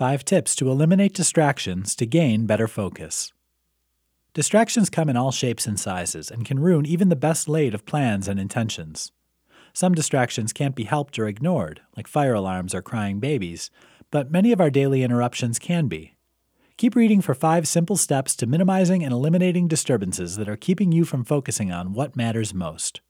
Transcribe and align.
5 0.00 0.24
tips 0.24 0.56
to 0.56 0.70
eliminate 0.70 1.12
distractions 1.12 1.94
to 1.94 2.06
gain 2.06 2.46
better 2.46 2.66
focus. 2.66 3.34
Distractions 4.32 4.88
come 4.88 5.10
in 5.10 5.16
all 5.18 5.30
shapes 5.30 5.66
and 5.66 5.78
sizes 5.78 6.30
and 6.30 6.46
can 6.46 6.58
ruin 6.58 6.86
even 6.86 7.10
the 7.10 7.16
best 7.16 7.50
laid 7.50 7.74
of 7.74 7.84
plans 7.84 8.26
and 8.26 8.40
intentions. 8.40 9.12
Some 9.74 9.94
distractions 9.94 10.54
can't 10.54 10.74
be 10.74 10.84
helped 10.84 11.18
or 11.18 11.28
ignored, 11.28 11.82
like 11.98 12.08
fire 12.08 12.32
alarms 12.32 12.74
or 12.74 12.80
crying 12.80 13.20
babies, 13.20 13.70
but 14.10 14.30
many 14.30 14.52
of 14.52 14.60
our 14.62 14.70
daily 14.70 15.02
interruptions 15.02 15.58
can 15.58 15.86
be. 15.86 16.16
Keep 16.78 16.96
reading 16.96 17.20
for 17.20 17.34
five 17.34 17.68
simple 17.68 17.98
steps 17.98 18.34
to 18.36 18.46
minimizing 18.46 19.04
and 19.04 19.12
eliminating 19.12 19.68
disturbances 19.68 20.36
that 20.36 20.48
are 20.48 20.56
keeping 20.56 20.92
you 20.92 21.04
from 21.04 21.24
focusing 21.24 21.70
on 21.70 21.92
what 21.92 22.16
matters 22.16 22.54
most. 22.54 23.02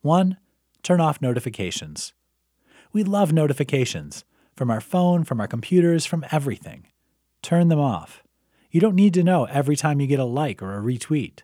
1. 0.00 0.38
Turn 0.82 0.98
off 0.98 1.20
notifications. 1.20 2.14
We 2.90 3.04
love 3.04 3.34
notifications 3.34 4.24
from 4.56 4.70
our 4.70 4.80
phone, 4.80 5.24
from 5.24 5.40
our 5.40 5.46
computers, 5.46 6.06
from 6.06 6.24
everything. 6.32 6.86
Turn 7.42 7.68
them 7.68 7.78
off. 7.78 8.22
You 8.70 8.80
don't 8.80 8.94
need 8.94 9.14
to 9.14 9.22
know 9.22 9.44
every 9.44 9.76
time 9.76 10.00
you 10.00 10.06
get 10.06 10.18
a 10.18 10.24
like 10.24 10.62
or 10.62 10.76
a 10.76 10.82
retweet. 10.82 11.40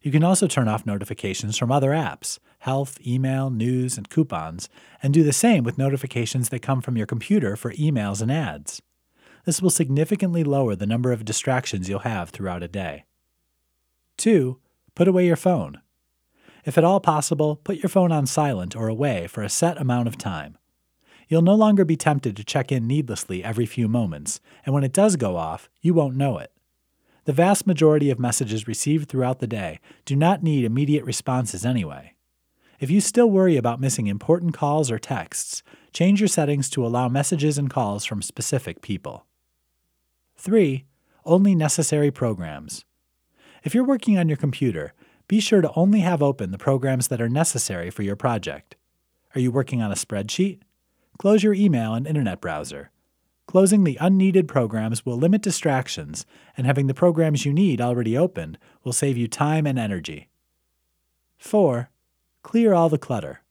You 0.00 0.10
can 0.10 0.24
also 0.24 0.46
turn 0.46 0.68
off 0.68 0.86
notifications 0.86 1.56
from 1.58 1.70
other 1.70 1.90
apps, 1.90 2.38
health, 2.60 2.98
email, 3.06 3.50
news, 3.50 3.96
and 3.96 4.08
coupons, 4.08 4.68
and 5.02 5.14
do 5.14 5.22
the 5.22 5.32
same 5.32 5.62
with 5.62 5.78
notifications 5.78 6.48
that 6.48 6.62
come 6.62 6.80
from 6.80 6.96
your 6.96 7.06
computer 7.06 7.54
for 7.54 7.72
emails 7.74 8.20
and 8.20 8.32
ads. 8.32 8.82
This 9.44 9.60
will 9.60 9.70
significantly 9.70 10.44
lower 10.44 10.74
the 10.74 10.86
number 10.86 11.12
of 11.12 11.24
distractions 11.24 11.88
you'll 11.88 12.00
have 12.00 12.30
throughout 12.30 12.62
a 12.62 12.68
day. 12.68 13.04
2. 14.18 14.58
Put 14.94 15.08
away 15.08 15.26
your 15.26 15.36
phone. 15.36 15.80
If 16.64 16.78
at 16.78 16.84
all 16.84 17.00
possible, 17.00 17.56
put 17.56 17.78
your 17.78 17.88
phone 17.88 18.12
on 18.12 18.26
silent 18.26 18.76
or 18.76 18.88
away 18.88 19.26
for 19.26 19.42
a 19.42 19.48
set 19.48 19.80
amount 19.80 20.08
of 20.08 20.16
time. 20.16 20.58
You'll 21.32 21.40
no 21.40 21.54
longer 21.54 21.86
be 21.86 21.96
tempted 21.96 22.36
to 22.36 22.44
check 22.44 22.70
in 22.70 22.86
needlessly 22.86 23.42
every 23.42 23.64
few 23.64 23.88
moments, 23.88 24.38
and 24.66 24.74
when 24.74 24.84
it 24.84 24.92
does 24.92 25.16
go 25.16 25.38
off, 25.38 25.70
you 25.80 25.94
won't 25.94 26.14
know 26.14 26.36
it. 26.36 26.52
The 27.24 27.32
vast 27.32 27.66
majority 27.66 28.10
of 28.10 28.18
messages 28.18 28.68
received 28.68 29.08
throughout 29.08 29.38
the 29.38 29.46
day 29.46 29.80
do 30.04 30.14
not 30.14 30.42
need 30.42 30.66
immediate 30.66 31.06
responses 31.06 31.64
anyway. 31.64 32.16
If 32.80 32.90
you 32.90 33.00
still 33.00 33.30
worry 33.30 33.56
about 33.56 33.80
missing 33.80 34.08
important 34.08 34.52
calls 34.52 34.90
or 34.90 34.98
texts, 34.98 35.62
change 35.94 36.20
your 36.20 36.28
settings 36.28 36.68
to 36.68 36.84
allow 36.84 37.08
messages 37.08 37.56
and 37.56 37.70
calls 37.70 38.04
from 38.04 38.20
specific 38.20 38.82
people. 38.82 39.24
3. 40.36 40.84
Only 41.24 41.54
necessary 41.54 42.10
programs. 42.10 42.84
If 43.64 43.74
you're 43.74 43.84
working 43.84 44.18
on 44.18 44.28
your 44.28 44.36
computer, 44.36 44.92
be 45.28 45.40
sure 45.40 45.62
to 45.62 45.72
only 45.74 46.00
have 46.00 46.22
open 46.22 46.50
the 46.50 46.58
programs 46.58 47.08
that 47.08 47.22
are 47.22 47.30
necessary 47.30 47.88
for 47.88 48.02
your 48.02 48.16
project. 48.16 48.76
Are 49.34 49.40
you 49.40 49.50
working 49.50 49.80
on 49.80 49.90
a 49.90 49.94
spreadsheet? 49.94 50.60
Close 51.18 51.42
your 51.42 51.54
email 51.54 51.94
and 51.94 52.06
internet 52.06 52.40
browser. 52.40 52.90
Closing 53.46 53.84
the 53.84 53.98
unneeded 54.00 54.48
programs 54.48 55.04
will 55.04 55.16
limit 55.16 55.42
distractions, 55.42 56.24
and 56.56 56.66
having 56.66 56.86
the 56.86 56.94
programs 56.94 57.44
you 57.44 57.52
need 57.52 57.80
already 57.80 58.16
opened 58.16 58.58
will 58.82 58.92
save 58.92 59.16
you 59.16 59.28
time 59.28 59.66
and 59.66 59.78
energy. 59.78 60.28
4. 61.38 61.90
Clear 62.42 62.72
all 62.72 62.88
the 62.88 62.98
clutter. 62.98 63.42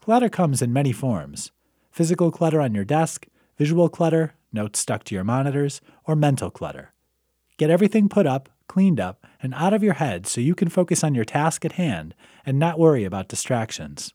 Clutter 0.00 0.28
comes 0.28 0.62
in 0.62 0.72
many 0.72 0.92
forms 0.92 1.52
physical 1.90 2.30
clutter 2.30 2.58
on 2.58 2.74
your 2.74 2.84
desk, 2.84 3.26
visual 3.58 3.88
clutter, 3.90 4.34
notes 4.50 4.78
stuck 4.78 5.04
to 5.04 5.14
your 5.14 5.24
monitors, 5.24 5.82
or 6.04 6.16
mental 6.16 6.50
clutter. 6.50 6.92
Get 7.58 7.68
everything 7.70 8.08
put 8.08 8.26
up, 8.26 8.48
cleaned 8.66 8.98
up, 8.98 9.26
and 9.42 9.52
out 9.54 9.74
of 9.74 9.82
your 9.82 9.92
head 9.94 10.26
so 10.26 10.40
you 10.40 10.54
can 10.54 10.70
focus 10.70 11.04
on 11.04 11.14
your 11.14 11.26
task 11.26 11.66
at 11.66 11.72
hand 11.72 12.14
and 12.46 12.58
not 12.58 12.78
worry 12.78 13.04
about 13.04 13.28
distractions. 13.28 14.14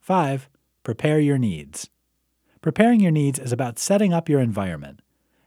5. 0.00 0.48
Prepare 0.86 1.18
your 1.18 1.36
needs. 1.36 1.90
Preparing 2.62 3.00
your 3.00 3.10
needs 3.10 3.40
is 3.40 3.50
about 3.50 3.76
setting 3.76 4.12
up 4.12 4.28
your 4.28 4.38
environment. 4.38 5.00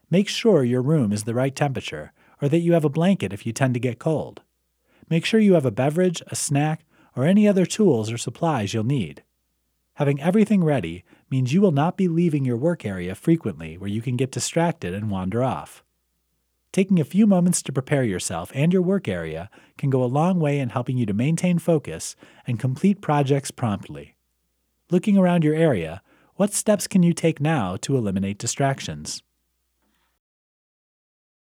Make 0.09 0.27
sure 0.27 0.65
your 0.65 0.81
room 0.81 1.13
is 1.13 1.23
the 1.23 1.33
right 1.33 1.55
temperature, 1.55 2.11
or 2.41 2.49
that 2.49 2.59
you 2.59 2.73
have 2.73 2.83
a 2.83 2.89
blanket 2.89 3.31
if 3.31 3.45
you 3.45 3.53
tend 3.53 3.73
to 3.73 3.79
get 3.79 3.99
cold. 3.99 4.41
Make 5.09 5.23
sure 5.23 5.39
you 5.39 5.53
have 5.53 5.65
a 5.65 5.71
beverage, 5.71 6.21
a 6.27 6.35
snack, 6.35 6.83
or 7.15 7.23
any 7.23 7.47
other 7.47 7.65
tools 7.65 8.11
or 8.11 8.17
supplies 8.17 8.73
you'll 8.73 8.83
need. 8.83 9.23
Having 9.93 10.19
everything 10.19 10.61
ready 10.61 11.05
means 11.29 11.53
you 11.53 11.61
will 11.61 11.71
not 11.71 11.95
be 11.95 12.09
leaving 12.09 12.43
your 12.43 12.57
work 12.57 12.83
area 12.83 13.15
frequently 13.15 13.77
where 13.77 13.89
you 13.89 14.01
can 14.01 14.17
get 14.17 14.33
distracted 14.33 14.93
and 14.93 15.09
wander 15.09 15.41
off. 15.41 15.85
Taking 16.73 16.99
a 16.99 17.05
few 17.05 17.25
moments 17.25 17.61
to 17.61 17.71
prepare 17.71 18.03
yourself 18.03 18.51
and 18.53 18.73
your 18.73 18.81
work 18.81 19.07
area 19.07 19.49
can 19.77 19.89
go 19.89 20.03
a 20.03 20.15
long 20.19 20.41
way 20.41 20.59
in 20.59 20.71
helping 20.71 20.97
you 20.97 21.05
to 21.05 21.13
maintain 21.13 21.59
focus 21.59 22.17
and 22.45 22.59
complete 22.59 22.99
projects 22.99 23.51
promptly. 23.51 24.17
Looking 24.91 25.17
around 25.19 25.43
your 25.43 25.53
area, 25.53 26.01
what 26.35 26.51
steps 26.51 26.87
can 26.87 27.03
you 27.03 27.13
take 27.13 27.39
now 27.39 27.77
to 27.81 27.95
eliminate 27.95 28.39
distractions? 28.39 29.21